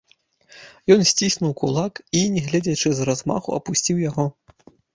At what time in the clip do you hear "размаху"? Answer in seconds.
3.13-3.49